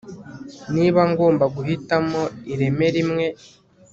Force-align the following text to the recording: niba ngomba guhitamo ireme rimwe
niba 0.73 1.01
ngomba 1.11 1.45
guhitamo 1.55 2.21
ireme 2.53 2.85
rimwe 2.95 3.25